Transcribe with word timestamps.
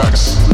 relax. 0.00 0.49